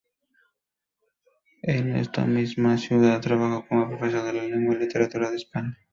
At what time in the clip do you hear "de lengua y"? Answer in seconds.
4.23-4.79